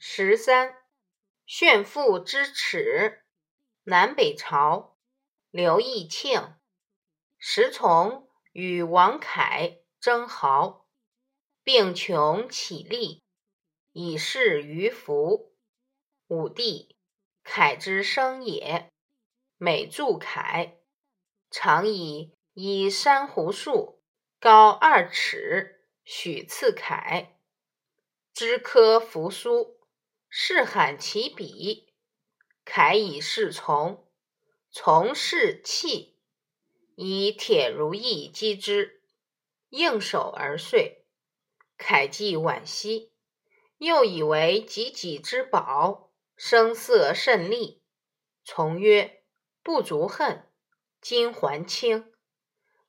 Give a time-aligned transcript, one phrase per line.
[0.00, 0.76] 十三，
[1.44, 3.24] 炫富之耻。
[3.82, 4.96] 南北朝，
[5.50, 6.54] 刘义庆。
[7.36, 10.86] 时从与王恺争豪，
[11.64, 13.24] 并穷起立，
[13.90, 15.52] 以示于福。
[16.28, 16.96] 武帝，
[17.42, 18.92] 恺之生也，
[19.56, 20.78] 每祝恺，
[21.50, 24.00] 常以一珊瑚树
[24.38, 27.36] 高二尺，许赐恺。
[28.32, 29.77] 知科扶苏。
[30.28, 31.92] 是罕其笔，
[32.64, 34.06] 楷以侍从，
[34.70, 36.18] 从事器，
[36.96, 39.02] 以铁如意击之，
[39.70, 41.06] 应手而碎。
[41.78, 43.12] 楷既惋惜，
[43.78, 47.82] 又以为己己之宝，声色甚厉，
[48.44, 49.22] 从曰
[49.62, 50.50] ：“不足恨，
[51.00, 52.12] 今还清。”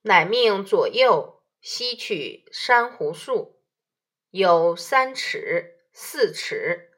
[0.02, 3.62] 乃命左右吸取珊瑚树，
[4.32, 6.89] 有三尺、四尺。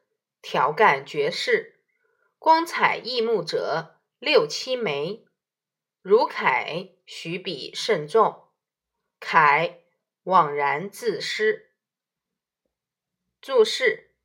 [0.42, 1.80] 条干绝世，
[2.38, 5.24] 光彩异目者六七枚。
[6.02, 8.48] 如楷许笔甚重，
[9.20, 9.78] 楷
[10.24, 11.70] 枉然自失。
[13.40, 14.16] 注释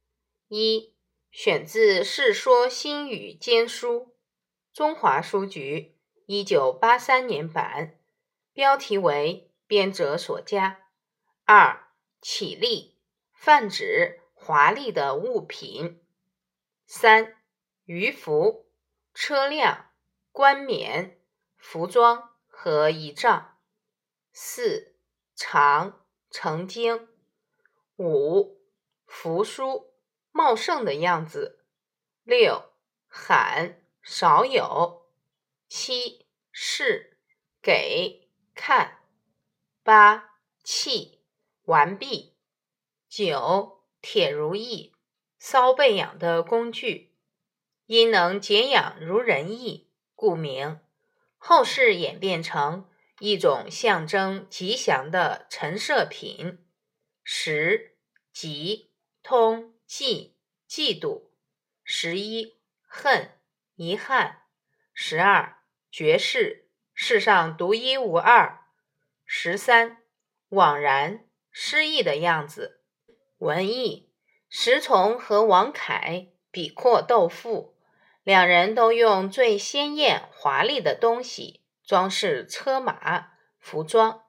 [0.47, 0.95] 一：
[1.31, 3.99] 选自《世说新语笺书》，
[4.73, 7.99] 中华书局一九八三年版，
[8.53, 10.89] 标题为编者所加。
[11.45, 11.87] 二：
[12.21, 12.97] 起立，
[13.33, 16.03] 泛指华丽的物品。
[16.89, 17.35] 三
[17.83, 18.65] 鱼服，
[19.13, 19.91] 车辆、
[20.31, 21.19] 冠冕、
[21.57, 23.59] 服装和仪仗。
[24.31, 24.95] 四
[25.35, 27.09] 长成经。
[27.97, 28.61] 五
[29.05, 29.93] 扶疏，
[30.31, 31.65] 茂盛的样子。
[32.23, 32.71] 六
[33.09, 35.11] 罕少有。
[35.67, 37.17] 七是
[37.61, 39.01] 给看。
[39.83, 41.21] 八器
[41.63, 42.37] 完毕。
[43.09, 44.95] 九铁如意。
[45.41, 47.15] 搔背痒的工具，
[47.85, 50.79] 因能解痒如人意，故名。
[51.37, 56.65] 后世演变成一种象征吉祥的陈设品。
[57.23, 57.97] 十
[58.33, 60.35] 吉通忌
[60.67, 61.29] 嫉妒。
[61.83, 63.31] 十一恨
[63.75, 64.43] 遗憾。
[64.93, 65.59] 十二
[65.91, 68.65] 绝世世上独一无二。
[69.25, 70.03] 十三
[70.49, 72.81] 枉然失意的样子。
[73.37, 74.06] 文艺。
[74.49, 77.75] 石崇和王恺比阔斗富，
[78.23, 84.23] 两人都用最鲜艳华丽的东西装饰车马服装。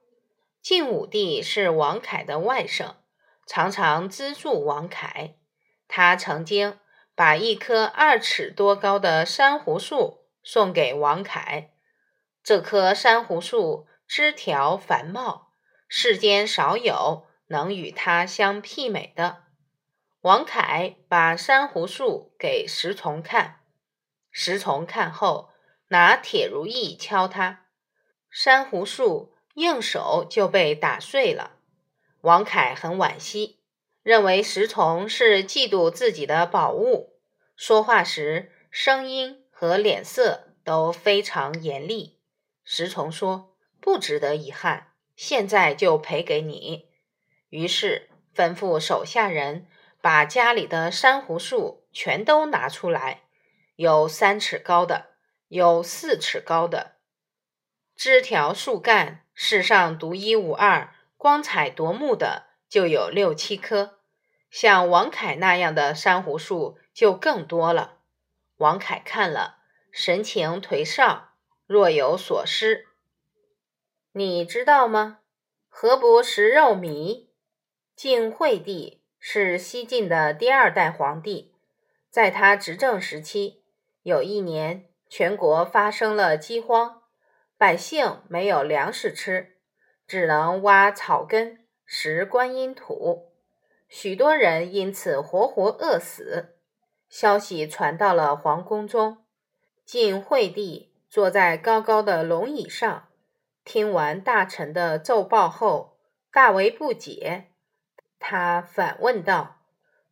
[0.60, 2.96] 晋武帝是王恺的外甥，
[3.46, 5.36] 常常资助王恺。
[5.86, 6.78] 他曾经
[7.14, 11.70] 把一棵二尺多高的珊瑚树送给王恺。
[12.42, 15.52] 这棵珊瑚树枝条繁茂，
[15.86, 19.44] 世间少有能与它相媲美的。
[20.22, 23.60] 王恺把珊瑚树给石崇看，
[24.32, 25.50] 石崇看后
[25.90, 27.66] 拿铁如意敲它，
[28.28, 31.52] 珊瑚树应手就被打碎了。
[32.22, 33.60] 王恺很惋惜，
[34.02, 37.20] 认为石崇是嫉妒自己的宝物，
[37.54, 42.18] 说话时声音和脸色都非常严厉。
[42.64, 46.88] 石崇说：“不值得遗憾，现在就赔给你。”
[47.50, 49.68] 于是吩咐手下人。
[50.08, 53.24] 把家里的珊瑚树全都拿出来，
[53.76, 55.10] 有三尺高的，
[55.48, 56.92] 有四尺高的，
[57.94, 63.98] 枝条树干世上独一无二、光彩夺目的就有六七棵，
[64.50, 67.98] 像王凯那样的珊瑚树就更多了。
[68.56, 69.58] 王凯看了，
[69.92, 71.32] 神情颓丧，
[71.66, 72.86] 若有所思。
[74.12, 75.18] 你知道吗？
[75.68, 77.26] 何不食肉糜？
[77.94, 78.97] 晋惠帝。
[79.18, 81.54] 是西晋的第二代皇帝，
[82.08, 83.62] 在他执政时期，
[84.02, 87.02] 有一年全国发生了饥荒，
[87.56, 89.56] 百姓没有粮食吃，
[90.06, 93.32] 只能挖草根食观音土，
[93.88, 96.56] 许多人因此活活饿死。
[97.09, 99.24] 消息传到了皇宫中，
[99.84, 103.09] 晋惠帝坐在高高的龙椅上，
[103.64, 105.98] 听完大臣的奏报后，
[106.30, 107.47] 大为不解。
[108.30, 109.63] 他反问道：“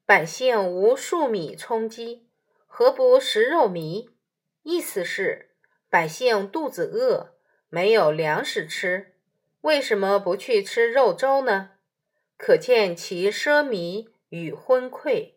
[0.06, 2.26] 百姓无粟米充饥，
[2.66, 4.08] 何不食肉糜？”
[4.64, 5.50] 意思是
[5.90, 7.34] 百姓肚子饿，
[7.68, 9.12] 没有粮食吃，
[9.60, 11.72] 为什么不去吃肉粥呢？
[12.38, 15.34] 可见其奢靡与昏聩。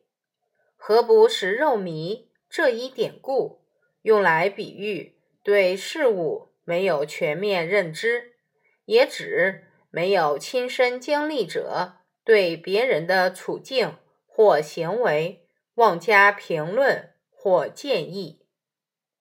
[0.77, 2.27] 何不食肉糜？
[2.49, 3.59] 这一典故
[4.03, 8.35] 用来比喻对事物没有全面认知，
[8.85, 11.95] 也指没有亲身经历者。
[12.29, 13.95] 对别人的处境
[14.27, 18.38] 或行为妄加评论或建议。